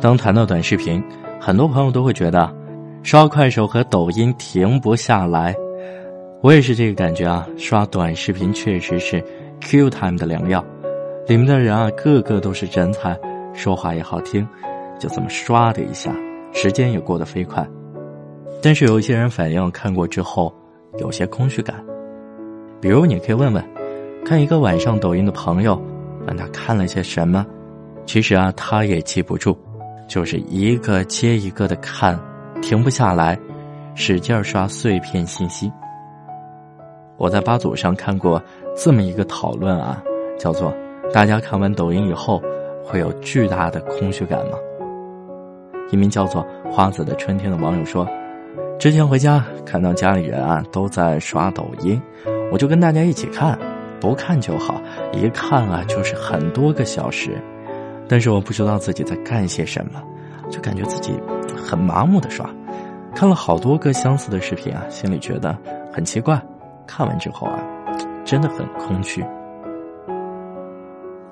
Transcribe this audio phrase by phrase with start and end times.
[0.00, 1.02] 当谈到短视频，
[1.40, 2.54] 很多朋友都会觉得，
[3.02, 5.54] 刷快手和抖音停不下来。
[6.42, 7.46] 我也是这个感觉啊！
[7.56, 9.24] 刷短视频确实是
[9.62, 10.64] Q time 的良药，
[11.26, 13.18] 里面的人啊，个个都是人才，
[13.54, 14.46] 说话也好听，
[14.98, 16.14] 就这么刷的一下，
[16.52, 17.66] 时间也过得飞快。
[18.62, 20.54] 但是有一些人反映看过之后
[20.98, 21.82] 有些空虚感，
[22.80, 23.64] 比如你可以问问，
[24.24, 25.80] 看一个晚上抖音的朋友，
[26.26, 27.44] 问他看了些什么，
[28.04, 29.56] 其实啊，他也记不住。
[30.06, 32.18] 就是一个接一个的看，
[32.62, 33.38] 停不下来，
[33.94, 35.70] 使劲刷碎片信息。
[37.16, 38.40] 我在八组上看过
[38.76, 40.02] 这么一个讨论啊，
[40.38, 40.72] 叫做
[41.12, 42.40] “大家看完抖音以后
[42.84, 44.58] 会有巨大的空虚感吗？”
[45.90, 48.06] 一名叫做花子的春天的网友说
[48.78, 52.00] ：“之前回家看到家里人啊都在刷抖音，
[52.52, 53.58] 我就跟大家一起看，
[53.98, 54.80] 不看就好，
[55.12, 57.42] 一看啊就是很多个小时。”
[58.08, 60.02] 但是我不知道自己在干些什么，
[60.50, 61.12] 就感觉自己
[61.56, 62.48] 很麻木的刷，
[63.14, 65.56] 看了好多个相似的视频啊，心里觉得
[65.92, 66.40] 很奇怪。
[66.86, 67.58] 看完之后啊，
[68.24, 69.24] 真的很空虚。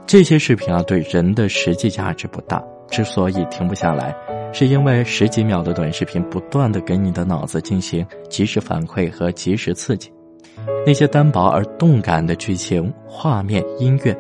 [0.07, 2.63] 这些视频啊，对人的实际价值不大。
[2.91, 4.15] 之所以停不下来，
[4.53, 10.13] 是因为十几秒的短视频不断的给你的脑子进行及时反馈和及时刺激，
[10.87, 14.17] 那些单薄而动感的剧情、画面、音乐，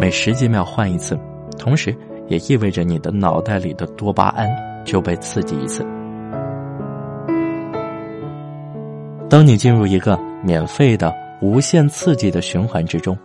[0.00, 1.18] 每十几秒换一次。
[1.58, 1.94] 同时，
[2.28, 4.48] 也意味着你的脑袋里的多巴胺
[4.84, 5.84] 就被刺激一次。
[9.28, 13.16] 当你进入一个免费的、无限刺激的循环之中，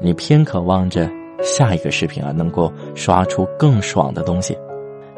[0.00, 1.08] 你偏渴望着
[1.42, 4.56] 下一个视频啊能够刷出更爽的东西。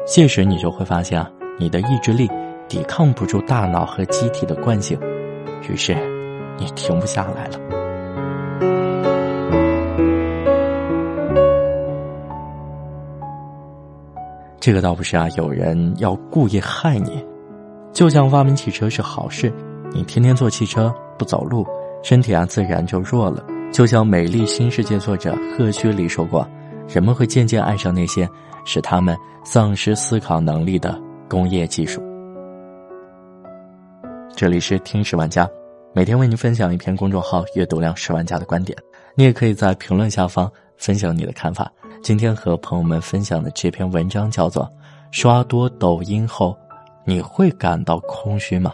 [0.05, 2.29] 届时，你就会发现啊，你的意志力
[2.67, 4.99] 抵抗不住大脑和机体的惯性，
[5.67, 5.95] 于是
[6.57, 7.78] 你停不下来了。
[14.69, 17.25] 这个倒不是啊，有人要故意害你。
[17.91, 19.51] 就像发明汽车是好事，
[19.91, 21.65] 你天天坐汽车不走路，
[22.03, 23.43] 身体啊自然就弱了。
[23.73, 26.47] 就像《美丽新世界》作者赫胥黎说过，
[26.87, 28.29] 人们会渐渐爱上那些
[28.63, 30.95] 使他们丧失思考能力的
[31.27, 31.99] 工业技术。
[34.35, 35.49] 这里是听十万家，
[35.95, 38.77] 每天为您分享一篇公众号阅读量十万加的观点，
[39.15, 40.47] 你也可以在评论下方
[40.79, 41.71] 分享你的看法。
[42.01, 44.63] 今天和朋友们分享的这篇文章叫做
[45.11, 46.57] 《刷多抖音后，
[47.05, 48.71] 你会感到空虚吗？》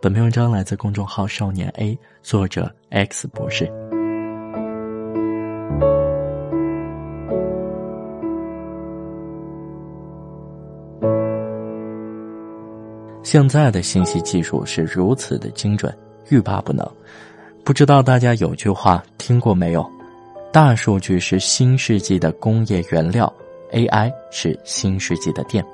[0.00, 3.70] 本篇文章来自公众号“少年 A”，作者 X 博士。
[13.22, 15.94] 现在的信息技术是如此的精准，
[16.30, 16.88] 欲罢不能。
[17.64, 19.88] 不知道大家有句话听过没有？
[20.52, 23.32] 大数据是新世纪的工业原料
[23.70, 25.64] ，AI 是新世纪的电。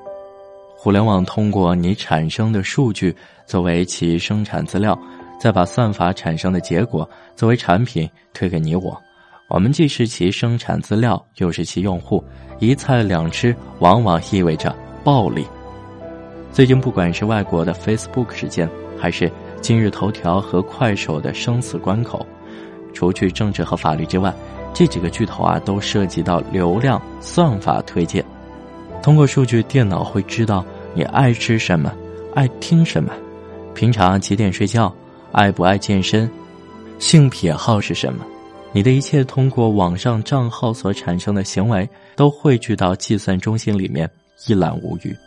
[0.75, 3.15] 互联网通过你产生的数据
[3.47, 4.95] 作为其生产资料，
[5.39, 8.95] 再把算法产生的结果作为产品推给你我。
[9.49, 12.23] 我们既是其生产资料，又是其用户，
[12.59, 15.43] 一菜两吃往往意味着暴利。
[16.51, 22.23] 最近，不管是外国的 Facebook 事件，还是今日头条和快手的生死关口，
[22.93, 24.31] 除去政治和法律之外。
[24.77, 28.23] 这几个巨头啊，都涉及到流量算法推荐。
[29.01, 31.91] 通过数据，电脑会知道你爱吃什么，
[32.35, 33.11] 爱听什么，
[33.73, 34.93] 平常几点睡觉，
[35.31, 36.29] 爱不爱健身，
[36.99, 38.23] 性癖好是什么。
[38.71, 44.07] 你的一切通过网上账号所产生的行为，都汇聚到计算中心里面，
[44.45, 45.17] 一览无余。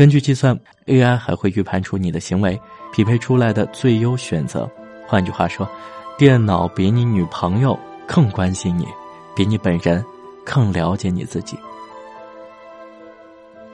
[0.00, 2.58] 根据计算，AI 还会预判出你的行为，
[2.90, 4.66] 匹配出来的最优选择。
[5.06, 5.68] 换句话说，
[6.16, 8.86] 电脑比你女朋友更关心你，
[9.36, 10.02] 比你本人
[10.42, 11.54] 更了解你自己。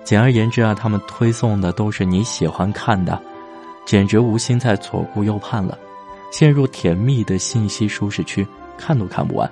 [0.02, 3.22] 简而言之啊，他们推送的都是你喜欢看的，
[3.84, 5.78] 简直无心在左顾右盼了，
[6.32, 8.44] 陷入甜蜜的信息舒适区，
[8.76, 9.48] 看都看不完。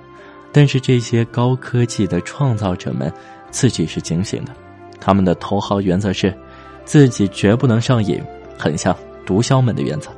[0.51, 3.09] 但是这些高科技的创造者们
[3.49, 4.51] 自己是警醒的，
[4.99, 6.37] 他们的头号原则是。
[6.85, 8.21] 自己绝不能上瘾，
[8.57, 8.95] 很像
[9.25, 10.09] 毒枭们的原则。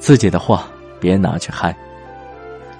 [0.00, 0.58] 自己的货
[0.98, 1.76] 别拿去嗨。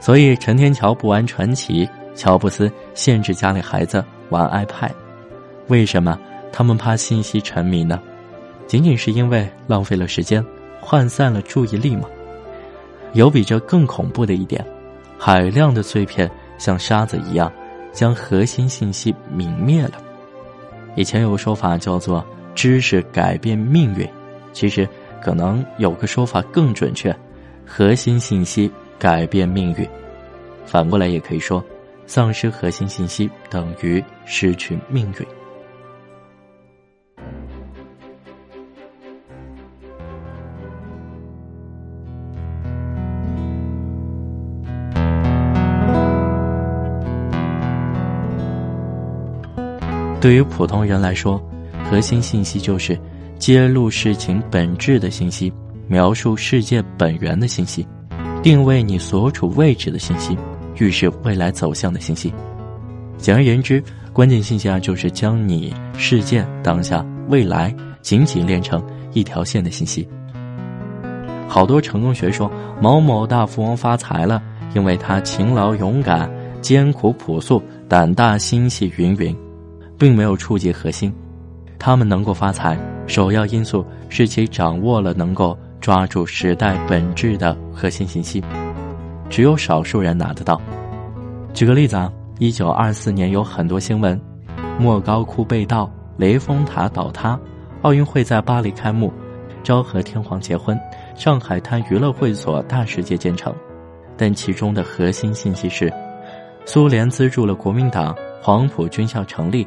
[0.01, 4.91] 所以陈天桥不玩传奇，乔布斯限制家里孩子玩 iPad。
[5.67, 6.19] 为什么
[6.53, 8.01] 他们怕信息沉迷呢？
[8.67, 10.45] 仅仅是因为浪费了时间，
[10.83, 12.09] 涣散了注意力吗？
[13.13, 14.65] 有比这更恐怖的一点：
[15.19, 17.53] 海量的碎片像沙子一样，
[17.93, 19.93] 将核心信息泯灭了。
[20.95, 22.25] 以前有个说法叫做。
[22.59, 24.05] 知识改变命运，
[24.53, 24.87] 其实
[25.23, 27.15] 可能有个说法更准确：
[27.65, 28.69] 核心信息
[28.99, 29.89] 改变命运。
[30.67, 31.65] 反过来也可以说，
[32.05, 35.27] 丧失核心信息等于失去命运。
[50.21, 51.41] 对于普通人来说，
[51.91, 52.99] 核心信息就是
[53.39, 55.51] 揭露事情本质的信息，
[55.87, 57.87] 描述世界本源的信息，
[58.43, 60.37] 定位你所处位置的信息，
[60.77, 62.31] 预示未来走向的信息。
[63.17, 63.83] 简而言之，
[64.13, 68.83] 关键信息啊，就是将你事件当下、未来紧紧连成
[69.15, 70.07] 一条线的信息。
[71.49, 72.51] 好多成功学说
[72.83, 74.43] 某某大富翁发财了，
[74.75, 76.31] 因为他勤劳勇敢、
[76.61, 79.35] 艰苦朴素、胆大心细，云云。
[79.99, 81.13] 并没有触及核心，
[81.79, 82.77] 他们能够发财，
[83.07, 88.43] 首要因素是其掌握了能够抓住时代本质的核心信息，
[89.31, 90.61] 只有少数人拿得到。
[91.55, 94.21] 举个例子啊，一九二四年有很多新闻：
[94.79, 97.39] 莫高窟被盗、雷峰塔倒塌、
[97.83, 99.13] 奥运会在巴黎开幕、
[99.63, 100.79] 昭和天皇结婚、
[101.15, 103.55] 上海滩娱乐会所大世界建成。
[104.17, 105.93] 但其中的核心信息是，
[106.65, 109.67] 苏联资助了国民党，黄埔军校成立。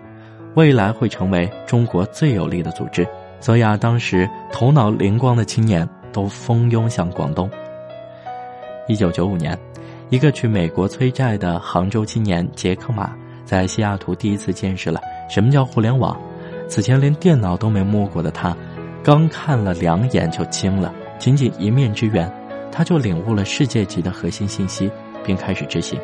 [0.56, 3.08] 未来会成为中国最有力的组织，
[3.40, 7.50] 所以啊，当时头脑灵光的青年都蜂拥向广东。
[8.88, 9.58] 一九九五年，
[10.10, 13.14] 一个去美国催债的杭州青年杰克马，
[13.46, 15.00] 在西雅图第一次见识了
[15.30, 16.20] 什么叫互联网。
[16.68, 18.56] 此前连电脑都没摸过的他，
[19.04, 22.30] 刚看了两眼就惊了，仅仅一面之缘，
[22.72, 24.92] 他就领悟了世界级的核心信息，
[25.24, 25.98] 并开始执行。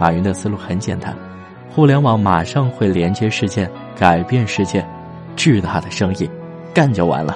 [0.00, 1.16] 马云的思路很简单。
[1.74, 3.66] 互联网马上会连接世界，
[3.96, 4.86] 改变世界，
[5.36, 6.30] 巨大的生意，
[6.74, 7.34] 干就完了。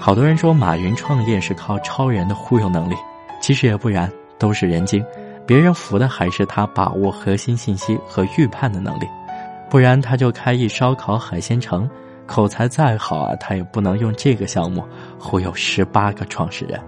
[0.00, 2.96] 好多人说马云创业是靠超人的忽悠能力，
[3.40, 5.04] 其实也不然，都是人精。
[5.46, 9.06] 别人服的还是他把握核心信息和预判的能力，
[9.70, 11.88] 不然他就开一烧烤海鲜城，
[12.26, 14.82] 口才再好啊，他也不能用这个项目
[15.20, 16.80] 忽悠十八个创始人。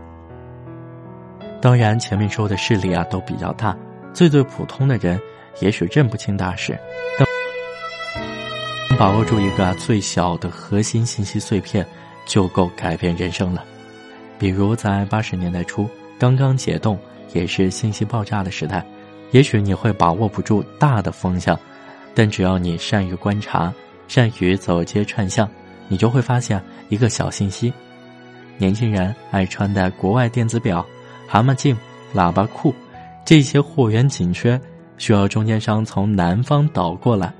[1.62, 3.76] 当然，前面说的势力啊都比较大，
[4.12, 5.16] 最最普通的人。
[5.60, 6.78] 也许认不清大事，
[7.18, 11.86] 但把握住一个最小的核心信息碎片，
[12.26, 13.64] 就够改变人生了。
[14.38, 16.98] 比如在八十年代初，刚刚解冻，
[17.34, 18.84] 也是信息爆炸的时代，
[19.32, 21.58] 也许你会把握不住大的风向，
[22.14, 23.72] 但只要你善于观察，
[24.08, 25.46] 善于走街串巷，
[25.88, 27.70] 你就会发现一个小信息：
[28.56, 30.84] 年轻人爱穿戴国外电子表、
[31.26, 31.76] 蛤蟆镜、
[32.14, 32.74] 喇叭裤，
[33.26, 34.58] 这些货源紧缺。
[35.00, 37.32] 需要中间商从南方倒过来，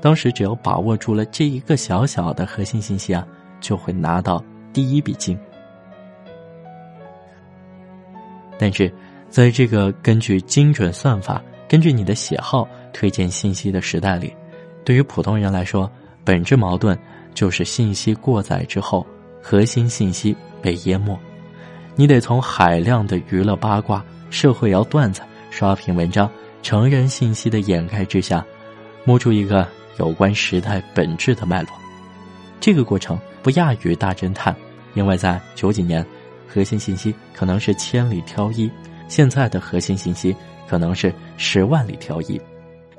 [0.00, 3.24] 当时只要把握住了这一个小小的核心信息啊，
[3.60, 4.42] 就会拿到
[4.72, 5.38] 第一笔金。
[8.58, 8.90] 但是，
[9.28, 14.34] 在这个根据精准算法、根据你的喜好推荐信息的时代里，
[14.82, 15.90] 对于普通人来说，
[16.24, 16.98] 本质矛盾
[17.34, 19.06] 就是信息过载之后，
[19.42, 21.14] 核心信息被淹没。
[21.94, 26.30] 你得从海量的娱乐八卦、社会摇段子、刷屏文章。
[26.62, 28.44] 成人信息的掩盖之下，
[29.04, 29.66] 摸出一个
[29.98, 31.70] 有关时代本质的脉络。
[32.60, 34.54] 这个过程不亚于大侦探，
[34.94, 36.06] 因为在九几年，
[36.46, 38.70] 核心信息可能是千里挑一；
[39.08, 40.34] 现在的核心信息
[40.68, 42.40] 可能是十万里挑一，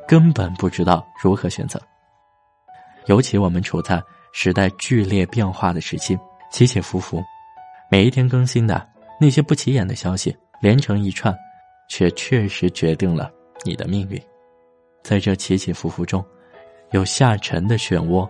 [0.06, 1.82] 根本不知道如何选择。
[3.06, 4.04] 尤其我们处在
[4.34, 6.18] 时代剧烈变化的时期，
[6.52, 7.24] 起起伏伏，
[7.90, 8.86] 每一天更新的
[9.20, 11.34] 那些不起眼的消息连成一串，
[11.90, 13.32] 却确实决定了。
[13.64, 14.22] 你的命运，
[15.04, 16.24] 在这起起伏伏中，
[16.92, 18.30] 有下沉的漩涡，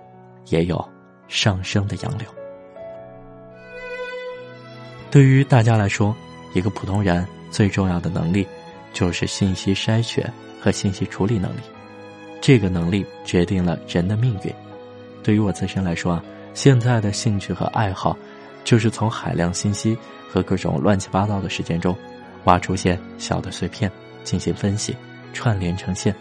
[0.50, 0.84] 也有
[1.28, 2.28] 上升的洋流。
[5.10, 6.16] 对于大家来说，
[6.54, 8.48] 一个普通人最重要的能力，
[8.94, 11.62] 就是信息筛选和信息处理能力。
[12.42, 14.54] 这个能力决定了人的命运。
[15.22, 16.24] 对于我自身来说啊，
[16.54, 18.18] 现在的兴趣和爱好，
[18.64, 19.98] 就是从海量信息
[20.30, 21.96] 和各种乱七八糟的事件中，
[22.44, 23.90] 挖出些小的碎片，
[24.24, 24.96] 进行分析。
[25.34, 26.16] 串联成线，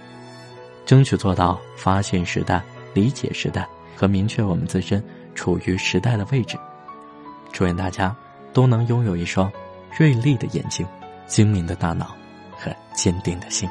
[0.84, 2.60] 争取做到发现时代、
[2.92, 5.02] 理解时代和明确我们自身
[5.34, 6.58] 处于时代的位置。
[7.52, 8.16] 祝愿大家
[8.52, 9.52] 都能拥有一双
[9.96, 10.86] 锐利的眼睛、
[11.26, 12.16] 精明的大脑
[12.56, 13.68] 和坚定的心。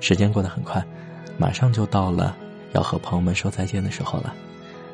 [0.00, 0.84] 时间过得很快，
[1.36, 2.36] 马上就到了
[2.72, 4.34] 要和朋友们说再见的时候了。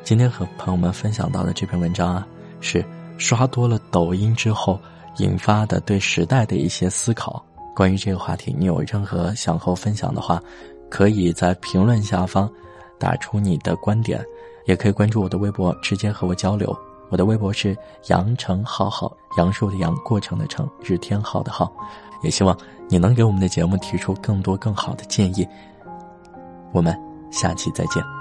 [0.03, 2.27] 今天和朋友们分享到的这篇文章啊。
[2.61, 2.85] 是
[3.17, 4.79] 刷多了抖音之后
[5.17, 7.43] 引发的对时代的一些思考。
[7.75, 10.41] 关于这个话题，你有任何想和我分享的话，
[10.89, 12.49] 可以在评论下方
[12.99, 14.23] 打出你的观点，
[14.65, 16.77] 也可以关注我的微博，直接和我交流。
[17.09, 17.77] 我的微博是
[18.07, 21.71] 杨成浩浩，杨树的杨，过程的程，日天浩的浩。
[22.23, 22.55] 也希望
[22.87, 25.47] 你能给我们的节目提出更多更好的建议。
[26.71, 26.97] 我们
[27.31, 28.20] 下期再见。